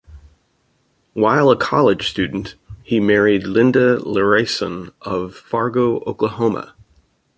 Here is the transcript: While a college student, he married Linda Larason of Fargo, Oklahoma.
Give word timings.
While 1.13 1.51
a 1.51 1.55
college 1.55 2.09
student, 2.09 2.55
he 2.81 2.99
married 2.99 3.43
Linda 3.43 3.97
Larason 3.97 4.93
of 5.03 5.35
Fargo, 5.35 5.99
Oklahoma. 6.07 6.73